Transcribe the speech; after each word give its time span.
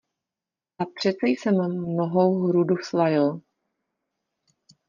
A 0.79 0.85
přece 0.95 1.27
jsem 1.27 1.77
mnohou 1.81 2.47
hrudu 2.47 2.77
svalil. 2.77 3.41